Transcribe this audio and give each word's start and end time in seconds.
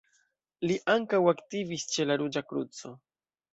Li 0.67 0.77
ankaŭ 0.93 1.19
aktivis 1.33 1.87
ĉe 1.93 2.09
la 2.09 2.19
Ruĝa 2.25 2.45
Kruco. 2.51 2.95